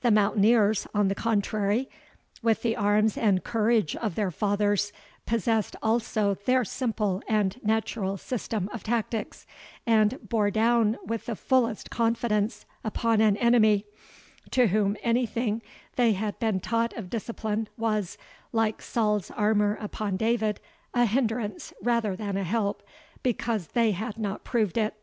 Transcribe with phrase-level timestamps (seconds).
[0.00, 1.88] The mountaineers, on the contrary,
[2.42, 4.92] with the arms and courage of their fathers,
[5.26, 9.46] possessed also their simple and natural system of tactics,
[9.86, 13.86] and bore down with the fullest confidence upon an enemy,
[14.50, 15.62] to whom anything
[15.94, 18.18] they had been taught of discipline was,
[18.50, 20.58] like Saul's armour upon David,
[20.94, 22.82] a hinderance rather than a help,
[23.22, 24.94] "because they had not proved it."